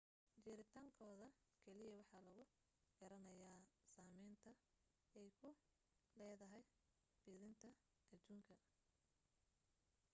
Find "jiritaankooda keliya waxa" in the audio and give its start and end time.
0.43-2.19